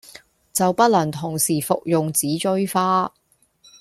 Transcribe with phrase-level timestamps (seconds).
[0.51, 3.13] 就不能同時服用紫錐花